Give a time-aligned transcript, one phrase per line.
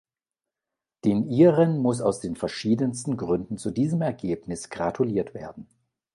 [1.05, 5.67] Den Iren muss aus den verschiedensten Gründen zu diesem Ergebnis gratuliert werden.